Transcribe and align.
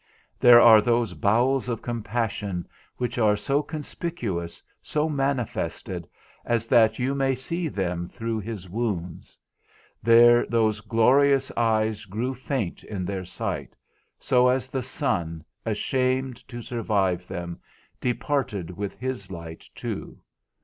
There 0.39 0.59
are 0.59 0.81
those 0.81 1.13
bowels 1.13 1.69
of 1.69 1.83
compassion 1.83 2.67
which 2.97 3.19
are 3.19 3.35
so 3.37 3.61
conspicuous, 3.61 4.63
so 4.81 5.07
manifested, 5.07 6.07
as 6.43 6.65
that 6.69 6.97
you 6.97 7.13
may 7.13 7.35
see 7.35 7.67
them 7.67 8.09
through 8.09 8.39
his 8.39 8.67
wounds. 8.67 9.37
There 10.01 10.43
those 10.47 10.81
glorious 10.81 11.51
eyes 11.55 12.05
grew 12.05 12.33
faint 12.33 12.83
in 12.83 13.05
their 13.05 13.25
sight, 13.25 13.75
so 14.17 14.47
as 14.49 14.69
the 14.69 14.81
sun, 14.81 15.43
ashamed 15.67 16.37
to 16.47 16.63
survive 16.63 17.27
them, 17.27 17.59
departed 17.99 18.71
with 18.75 18.97
his 18.97 19.29
light 19.29 19.69
too. 19.75 20.19